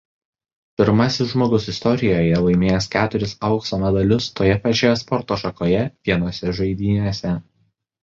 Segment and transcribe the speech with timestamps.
[0.81, 7.41] Pirmasis žmogus istorijoje laimėjęs keturis aukso medalius toje pačioje sporto šakoje vienose žaidynėse.